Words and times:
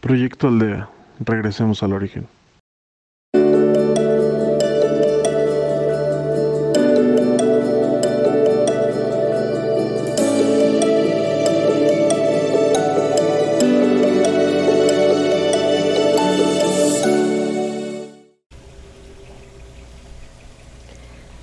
Proyecto 0.00 0.46
Aldea. 0.46 0.88
Regresemos 1.18 1.82
al 1.82 1.92
origen. 1.92 2.28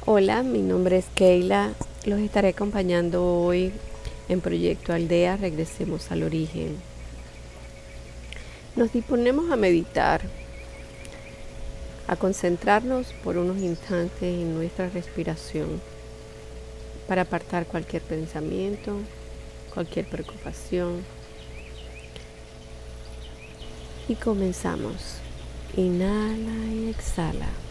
Hola, 0.06 0.44
mi 0.44 0.62
nombre 0.62 0.98
es 0.98 1.08
Keila. 1.14 1.74
Los 2.06 2.20
estaré 2.20 2.50
acompañando 2.50 3.26
hoy 3.26 3.74
en 4.30 4.40
Proyecto 4.40 4.94
Aldea. 4.94 5.36
Regresemos 5.36 6.10
al 6.10 6.24
origen. 6.24 6.95
Nos 8.76 8.92
disponemos 8.92 9.52
a 9.52 9.56
meditar, 9.56 10.22
a 12.08 12.18
concentrarnos 12.18 13.14
por 13.24 13.38
unos 13.38 13.60
instantes 13.60 14.24
en 14.24 14.54
nuestra 14.54 14.90
respiración 14.90 15.82
para 17.08 17.22
apartar 17.22 17.68
cualquier 17.68 18.02
pensamiento, 18.02 18.98
cualquier 19.74 20.06
preocupación. 20.08 21.04
Y 24.10 24.16
comenzamos. 24.16 25.20
Inhala 25.78 26.74
y 26.74 26.90
exhala. 26.90 27.65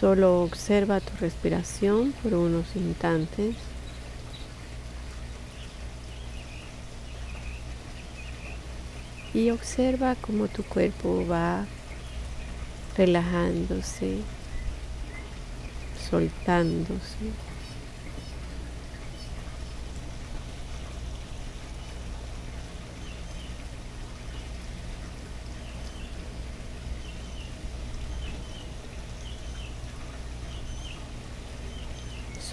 Solo 0.00 0.42
observa 0.42 0.98
tu 0.98 1.16
respiración 1.20 2.12
por 2.22 2.34
unos 2.34 2.74
instantes. 2.74 3.54
Y 9.32 9.50
observa 9.50 10.16
cómo 10.16 10.48
tu 10.48 10.64
cuerpo 10.64 11.26
va 11.26 11.66
relajándose, 12.96 14.18
soltándose. 16.10 17.43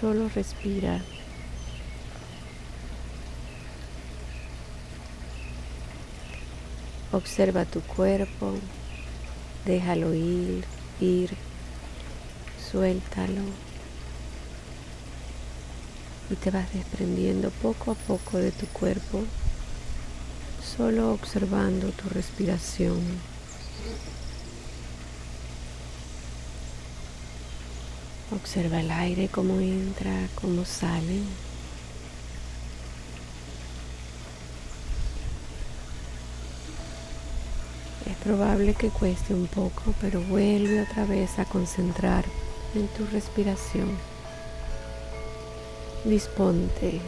Solo 0.02 0.28
respira. 0.34 1.00
Observa 7.12 7.64
tu 7.66 7.80
cuerpo, 7.82 8.54
déjalo 9.64 10.12
ir, 10.12 10.64
ir, 10.98 11.30
suéltalo. 12.72 13.42
Y 16.30 16.34
te 16.34 16.50
vas 16.50 16.72
desprendiendo 16.74 17.50
poco 17.50 17.92
a 17.92 17.94
poco 17.94 18.38
de 18.38 18.50
tu 18.50 18.66
cuerpo, 18.66 19.22
solo 20.76 21.12
observando 21.12 21.90
tu 21.90 22.08
respiración. 22.08 22.98
Observa 28.34 28.80
el 28.80 28.90
aire, 28.90 29.28
cómo 29.28 29.60
entra, 29.60 30.10
cómo 30.40 30.64
sale. 30.64 31.20
Es 38.06 38.16
probable 38.24 38.74
que 38.74 38.88
cueste 38.88 39.34
un 39.34 39.46
poco, 39.48 39.94
pero 40.00 40.22
vuelve 40.22 40.82
otra 40.82 41.04
vez 41.04 41.38
a 41.38 41.44
concentrar 41.44 42.24
en 42.74 42.88
tu 42.88 43.06
respiración. 43.06 43.90
Disponte. 46.04 47.00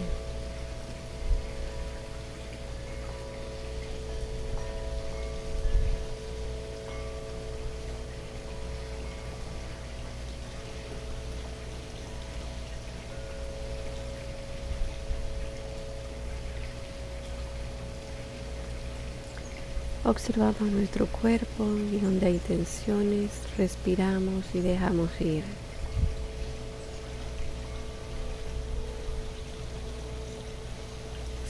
Observamos 20.06 20.60
nuestro 20.60 21.06
cuerpo 21.06 21.64
y 21.90 21.98
donde 21.98 22.26
hay 22.26 22.36
tensiones, 22.36 23.30
respiramos 23.56 24.44
y 24.52 24.60
dejamos 24.60 25.08
ir. 25.18 25.44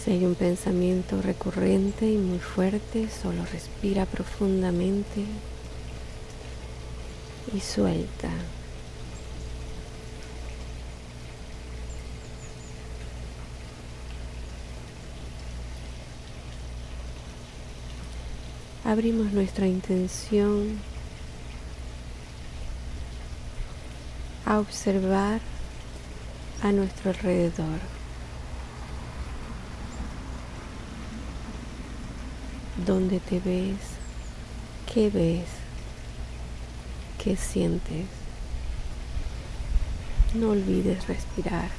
Si 0.05 0.13
hay 0.13 0.25
un 0.25 0.37
pensamiento 0.37 1.21
recurrente 1.21 2.09
y 2.09 2.17
muy 2.17 2.39
fuerte, 2.39 3.09
solo 3.11 3.45
respira 3.51 4.07
profundamente 4.07 5.25
y 7.53 7.59
suelta. 7.59 8.31
Abrimos 18.85 19.33
nuestra 19.33 19.67
intención 19.67 20.79
a 24.45 24.59
observar 24.59 25.41
a 26.63 26.71
nuestro 26.71 27.11
alrededor. 27.11 27.81
¿Dónde 32.85 33.21
te 33.21 33.41
ves? 33.41 33.79
¿Qué 34.93 35.09
ves? 35.09 35.49
¿Qué 37.23 37.37
sientes? 37.37 38.07
No 40.35 40.51
olvides 40.51 41.07
respirar. 41.07 41.71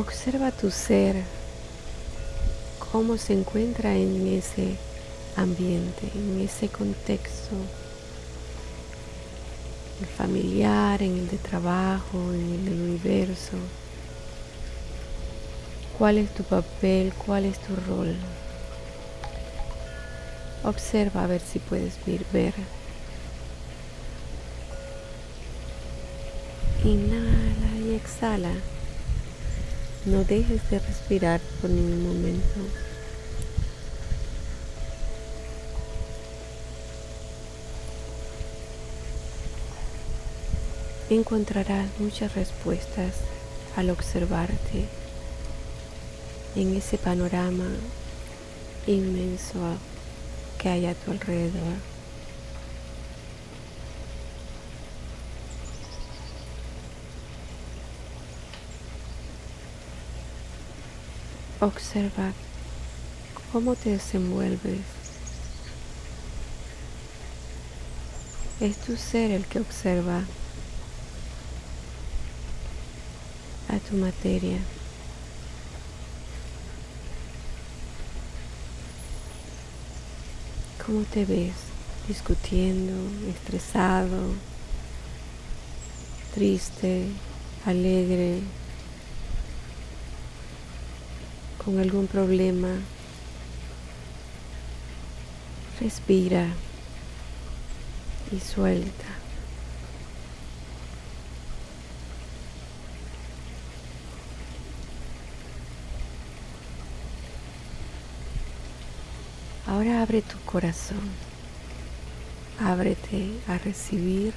Observa 0.00 0.50
tu 0.50 0.70
ser, 0.70 1.14
cómo 2.90 3.18
se 3.18 3.34
encuentra 3.34 3.94
en 3.94 4.28
ese 4.28 4.76
ambiente, 5.36 6.08
en 6.14 6.40
ese 6.40 6.68
contexto, 6.68 7.54
el 10.00 10.06
familiar, 10.06 11.02
en 11.02 11.18
el 11.18 11.28
de 11.28 11.36
trabajo, 11.36 12.16
en 12.32 12.66
el 12.66 12.72
universo. 12.72 13.58
¿Cuál 15.98 16.16
es 16.16 16.34
tu 16.34 16.44
papel? 16.44 17.12
¿Cuál 17.12 17.44
es 17.44 17.58
tu 17.58 17.76
rol? 17.76 18.16
Observa 20.64 21.24
a 21.24 21.26
ver 21.26 21.42
si 21.42 21.58
puedes 21.58 21.98
ver. 22.32 22.54
Inhala 26.84 27.76
y 27.84 27.94
exhala. 27.96 28.54
No 30.06 30.24
dejes 30.24 30.68
de 30.70 30.78
respirar 30.78 31.40
por 31.60 31.68
ningún 31.68 32.02
momento. 32.02 32.60
Encontrarás 41.10 41.86
muchas 41.98 42.34
respuestas 42.34 43.16
al 43.76 43.90
observarte 43.90 44.86
en 46.56 46.76
ese 46.76 46.96
panorama 46.96 47.66
inmenso 48.86 49.58
que 50.58 50.68
hay 50.70 50.86
a 50.86 50.94
tu 50.94 51.10
alrededor. 51.10 51.99
Observa 61.62 62.32
cómo 63.52 63.74
te 63.76 63.90
desenvuelves. 63.90 64.80
Es 68.60 68.78
tu 68.78 68.96
ser 68.96 69.30
el 69.30 69.44
que 69.44 69.60
observa 69.60 70.22
a 73.68 73.78
tu 73.78 73.96
materia. 73.96 74.56
¿Cómo 80.86 81.02
te 81.02 81.26
ves? 81.26 81.52
¿Discutiendo? 82.08 82.94
¿Estresado? 83.28 84.32
¿Triste? 86.34 87.04
¿Alegre? 87.66 88.40
¿Con 91.64 91.78
algún 91.78 92.06
problema? 92.06 92.68
Respira 95.78 96.46
y 98.32 98.40
suelta. 98.40 99.04
Ahora 109.66 110.02
abre 110.02 110.22
tu 110.22 110.38
corazón. 110.40 110.98
Ábrete 112.58 113.30
a 113.46 113.58
recibir 113.58 114.32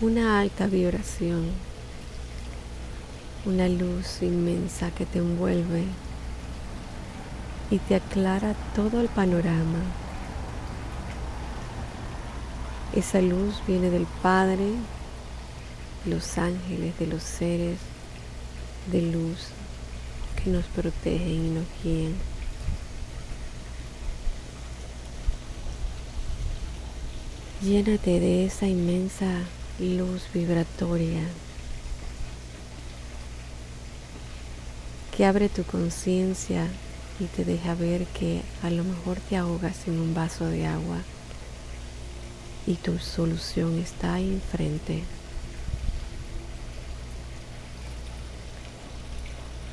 una 0.00 0.40
alta 0.40 0.66
vibración, 0.66 1.50
una 3.46 3.68
luz 3.68 4.20
inmensa 4.20 4.90
que 4.90 5.06
te 5.06 5.18
envuelve 5.18 5.84
y 7.70 7.78
te 7.78 7.94
aclara 7.94 8.54
todo 8.74 9.00
el 9.00 9.08
panorama. 9.08 9.80
Esa 12.94 13.20
luz 13.20 13.62
viene 13.66 13.88
del 13.88 14.06
Padre, 14.22 14.72
los 16.04 16.36
ángeles, 16.36 16.98
de 16.98 17.06
los 17.06 17.22
seres 17.22 17.78
de 18.90 19.02
luz 19.02 19.48
que 20.42 20.50
nos 20.50 20.64
protegen 20.66 21.46
y 21.46 21.50
nos 21.50 21.66
guían. 21.82 22.14
Llénate 27.62 28.20
de 28.20 28.46
esa 28.46 28.66
inmensa 28.66 29.26
luz 29.78 30.24
vibratoria 30.34 31.22
que 35.20 35.26
abre 35.26 35.50
tu 35.50 35.64
conciencia 35.64 36.66
y 37.20 37.24
te 37.24 37.44
deja 37.44 37.74
ver 37.74 38.06
que 38.06 38.40
a 38.62 38.70
lo 38.70 38.84
mejor 38.84 39.18
te 39.20 39.36
ahogas 39.36 39.86
en 39.86 40.00
un 40.00 40.14
vaso 40.14 40.46
de 40.46 40.66
agua 40.66 40.96
y 42.66 42.76
tu 42.76 42.98
solución 42.98 43.78
está 43.78 44.14
ahí 44.14 44.30
enfrente. 44.30 45.02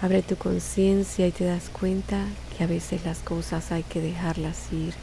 Abre 0.01 0.21
tu 0.21 0.35
conciencia 0.35 1.25
y 1.25 1.31
te 1.31 1.45
das 1.45 1.69
cuenta 1.69 2.25
que 2.57 2.65
a 2.65 2.67
veces 2.67 3.05
las 3.05 3.19
cosas 3.19 3.71
hay 3.71 3.83
que 3.83 4.01
dejarlas 4.01 4.73
ir 4.73 4.93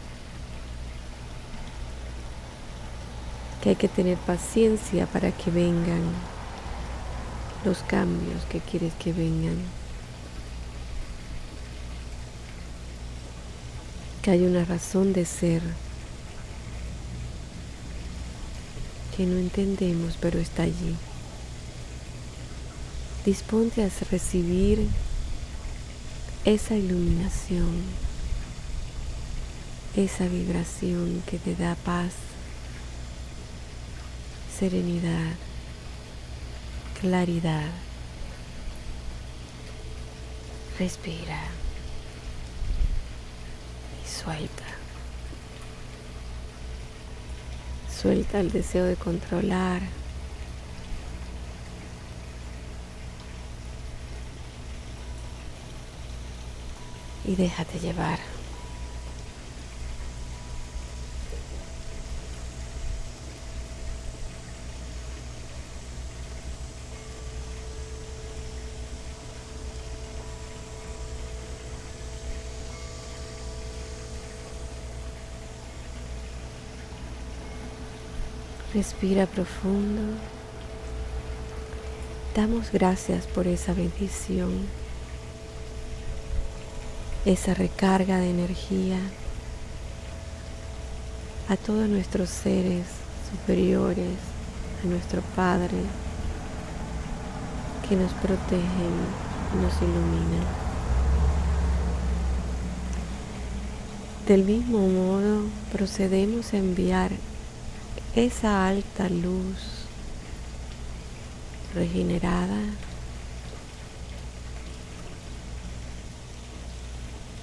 que 3.63 3.71
hay 3.71 3.77
que 3.77 3.89
tener 3.89 4.19
paciencia 4.19 5.07
para 5.07 5.33
que 5.33 5.51
vengan 5.51 6.03
los 7.65 7.79
cambios 7.79 8.45
que 8.51 8.61
quieres 8.61 8.93
que 9.03 9.15
vengan. 9.15 9.84
Que 14.25 14.31
hay 14.31 14.47
una 14.47 14.65
razón 14.65 15.13
de 15.13 15.27
ser 15.27 15.61
que 19.15 19.27
no 19.27 19.37
entendemos, 19.37 20.17
pero 20.19 20.41
está 20.41 20.63
allí. 20.63 20.97
Disponte 23.27 23.85
a 23.85 23.91
recibir 24.11 24.89
esa 26.47 26.75
iluminación, 26.75 27.83
esa 29.95 30.27
vibración 30.27 31.23
que 31.27 31.37
te 31.39 31.55
da 31.55 31.75
paz 31.75 32.15
serenidad, 34.59 35.35
claridad. 36.99 37.71
Respira 40.79 41.64
suelta. 44.25 44.65
Suelta 47.91 48.41
el 48.41 48.51
deseo 48.51 48.85
de 48.85 48.97
controlar. 48.97 49.83
Y 57.27 57.37
déjate 57.37 57.79
llevar. 57.79 58.19
Respira 78.75 79.29
profundo. 79.29 80.03
Damos 82.35 82.73
gracias 82.73 83.25
por 83.27 83.47
esa 83.47 83.73
bendición, 83.73 84.51
esa 87.25 87.55
recarga 87.55 88.19
de 88.19 88.31
energía 88.31 88.99
a 91.49 91.57
todos 91.57 91.89
nuestros 91.89 92.31
seres 92.31 92.83
superiores, 93.31 94.17
a 94.83 94.89
nuestro 94.89 95.23
Padre, 95.37 95.79
que 97.89 97.95
nos 97.95 98.11
protegen 98.15 98.95
y 99.55 99.63
nos 99.63 99.77
iluminan. 99.81 100.49
Del 104.27 104.43
mismo 104.43 104.81
modo, 104.89 105.45
procedemos 105.71 106.53
a 106.55 106.57
enviar 106.57 107.13
esa 108.17 108.69
alta 108.69 109.09
luz 109.09 109.87
regenerada 111.75 112.61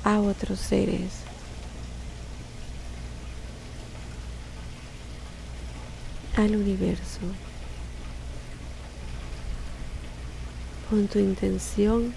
a 0.04 0.20
otros 0.20 0.60
seres. 0.60 1.32
al 6.38 6.56
universo 6.56 7.20
con 10.90 11.08
tu 11.08 11.20
intención 11.20 12.14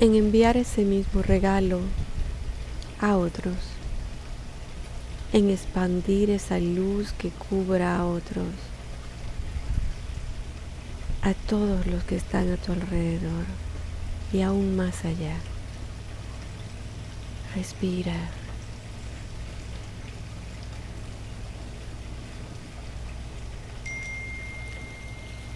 en 0.00 0.14
enviar 0.14 0.56
ese 0.56 0.84
mismo 0.84 1.22
regalo 1.22 1.80
a 2.98 3.16
otros 3.16 3.73
en 5.34 5.50
expandir 5.50 6.30
esa 6.30 6.60
luz 6.60 7.12
que 7.12 7.30
cubra 7.30 7.96
a 7.96 8.06
otros, 8.06 8.46
a 11.22 11.34
todos 11.34 11.86
los 11.86 12.04
que 12.04 12.14
están 12.14 12.52
a 12.52 12.56
tu 12.56 12.70
alrededor 12.70 13.44
y 14.32 14.42
aún 14.42 14.76
más 14.76 15.04
allá. 15.04 15.34
Respira. 17.56 18.14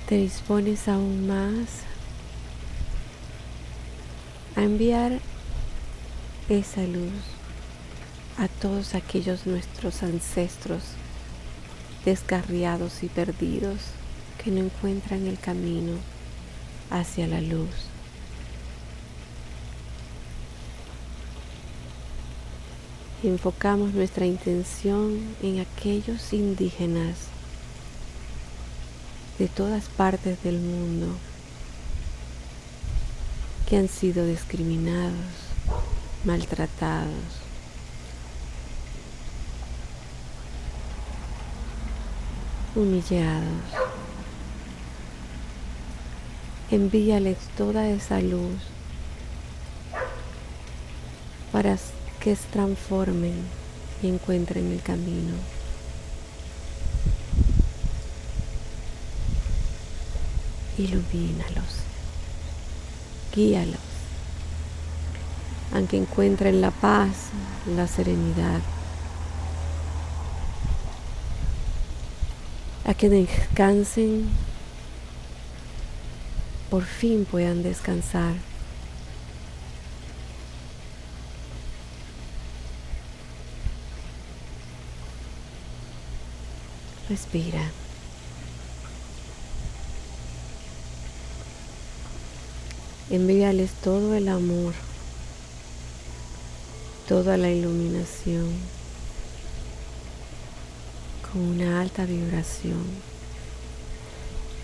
Te 0.08 0.16
dispones 0.16 0.88
aún 0.88 1.28
más 1.28 1.84
a 4.56 4.64
enviar 4.64 5.20
esa 6.48 6.82
luz 6.82 7.37
a 8.38 8.46
todos 8.46 8.94
aquellos 8.94 9.46
nuestros 9.46 10.02
ancestros 10.04 10.82
descarriados 12.04 13.02
y 13.02 13.08
perdidos 13.08 13.78
que 14.42 14.52
no 14.52 14.60
encuentran 14.60 15.26
el 15.26 15.38
camino 15.38 15.94
hacia 16.90 17.26
la 17.26 17.40
luz. 17.40 17.68
Enfocamos 23.24 23.92
nuestra 23.94 24.26
intención 24.26 25.18
en 25.42 25.58
aquellos 25.58 26.32
indígenas 26.32 27.16
de 29.40 29.48
todas 29.48 29.84
partes 29.88 30.40
del 30.44 30.60
mundo 30.60 31.08
que 33.68 33.76
han 33.76 33.88
sido 33.88 34.24
discriminados, 34.24 35.12
maltratados, 36.24 37.37
humillados. 42.78 43.44
Envíales 46.70 47.38
toda 47.56 47.88
esa 47.88 48.20
luz 48.20 48.54
para 51.50 51.76
que 52.20 52.36
se 52.36 52.48
transformen 52.52 53.34
y 54.02 54.08
encuentren 54.08 54.70
el 54.70 54.82
camino. 54.82 55.34
Ilumínalos, 60.76 61.78
guíalos, 63.34 63.80
aunque 65.74 65.96
encuentren 65.96 66.60
la 66.60 66.70
paz, 66.70 67.30
la 67.74 67.88
serenidad, 67.88 68.60
a 72.88 72.94
que 72.94 73.10
descansen, 73.10 74.30
por 76.70 76.84
fin 76.84 77.26
puedan 77.26 77.62
descansar. 77.62 78.32
Respira. 87.10 87.70
Envíales 93.10 93.70
todo 93.84 94.14
el 94.14 94.30
amor, 94.30 94.72
toda 97.06 97.36
la 97.36 97.50
iluminación 97.50 98.77
con 101.32 101.42
una 101.42 101.80
alta 101.80 102.04
vibración 102.04 102.84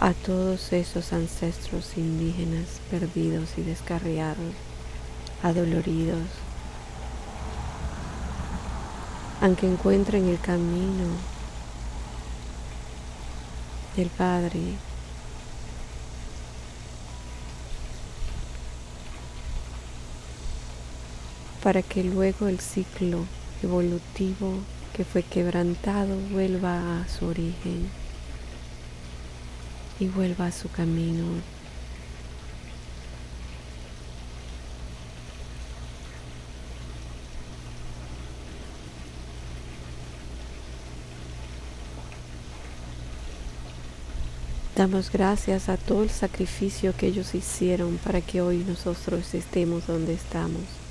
a 0.00 0.12
todos 0.12 0.72
esos 0.72 1.12
ancestros 1.12 1.96
indígenas 1.96 2.80
perdidos 2.90 3.50
y 3.56 3.62
descarriados, 3.62 4.54
adoloridos, 5.42 6.26
aunque 9.40 9.66
encuentren 9.66 10.28
el 10.28 10.40
camino 10.40 11.08
del 13.96 14.08
Padre. 14.08 14.60
para 21.62 21.80
que 21.80 22.04
luego 22.04 22.46
el 22.46 22.60
ciclo 22.60 23.24
evolutivo 23.62 24.58
que 24.94 25.04
fue 25.04 25.22
quebrantado 25.24 26.16
vuelva 26.30 27.00
a 27.02 27.08
su 27.08 27.26
origen 27.26 27.90
y 29.98 30.06
vuelva 30.06 30.46
a 30.46 30.52
su 30.52 30.70
camino 30.70 31.42
Damos 44.76 45.12
gracias 45.12 45.68
a 45.68 45.76
todo 45.76 46.02
el 46.02 46.10
sacrificio 46.10 46.96
que 46.96 47.06
ellos 47.06 47.36
hicieron 47.36 47.96
para 47.98 48.20
que 48.20 48.40
hoy 48.40 48.64
nosotros 48.66 49.32
estemos 49.32 49.86
donde 49.86 50.14
estamos. 50.14 50.83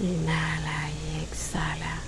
Inhala 0.00 0.90
y 0.90 1.24
exhala. 1.24 1.98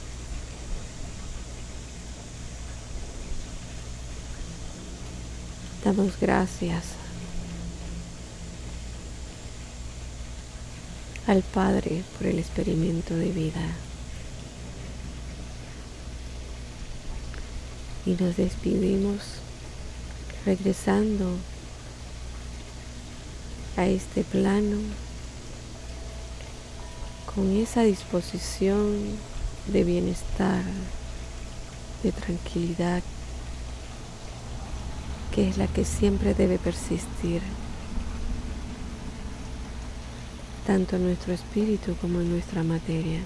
Damos 5.85 6.19
gracias 6.21 6.85
al 11.27 11.43
Padre 11.43 12.05
por 12.17 12.27
el 12.27 12.39
experimento 12.39 13.17
de 13.17 13.31
vida. 13.31 13.69
y 18.07 18.11
nos 18.23 18.37
despedimos 18.37 19.19
regresando 20.47 21.37
a 23.77 23.87
este 23.87 24.25
plano 24.25 24.79
con 27.35 27.57
esa 27.57 27.83
disposición 27.83 28.97
de 29.69 29.85
bienestar, 29.85 30.63
de 32.03 32.11
tranquilidad, 32.13 33.03
que 35.33 35.49
es 35.49 35.57
la 35.57 35.69
que 35.69 35.85
siempre 35.85 36.35
debe 36.35 36.59
persistir, 36.59 37.41
tanto 40.67 40.97
en 40.97 41.05
nuestro 41.05 41.33
espíritu 41.33 41.95
como 42.01 42.21
en 42.21 42.31
nuestra 42.31 42.65
materia. 42.65 43.21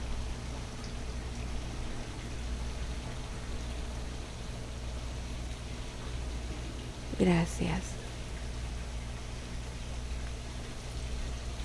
Gracias. 7.19 7.81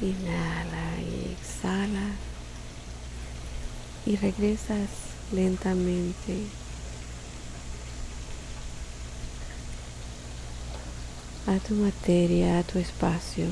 Inhala 0.01 1.01
y 1.01 1.33
exhala. 1.33 2.28
Y 4.09 4.15
regresas 4.15 4.89
lentamente 5.31 6.47
a 11.45 11.59
tu 11.59 11.75
materia, 11.75 12.57
a 12.57 12.63
tu 12.63 12.79
espacio. 12.79 13.45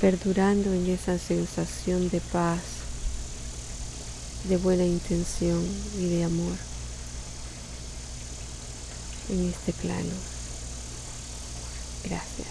Perdurando 0.00 0.72
en 0.72 0.86
esa 0.90 1.18
sensación 1.18 2.08
de 2.08 2.20
paz, 2.20 2.62
de 4.48 4.56
buena 4.56 4.84
intención 4.84 5.62
y 5.98 6.08
de 6.08 6.24
amor 6.24 6.56
en 9.28 9.48
este 9.50 9.72
plano. 9.74 10.14
Gracias. 12.04 12.48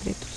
Abre 0.00 0.14
tus 0.14 0.32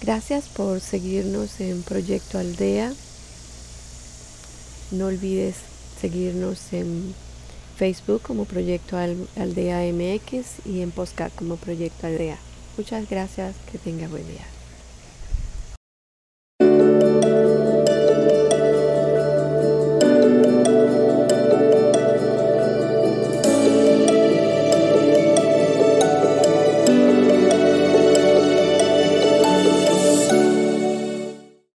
Gracias 0.00 0.46
por 0.48 0.80
seguirnos 0.80 1.60
en 1.60 1.82
Proyecto 1.82 2.38
Aldea. 2.38 2.92
No 4.90 5.06
olvides 5.06 5.56
seguirnos 6.00 6.72
en 6.72 7.14
Facebook 7.76 8.22
como 8.22 8.44
Proyecto 8.44 8.96
Aldea 8.96 9.92
MX 9.92 10.66
y 10.66 10.80
en 10.80 10.90
Postcard 10.92 11.32
como 11.32 11.56
Proyecto 11.56 12.06
Aldea. 12.06 12.38
Muchas 12.76 13.08
gracias, 13.08 13.54
que 13.70 13.78
tenga 13.78 14.08
buen 14.08 14.26
día. 14.26 14.57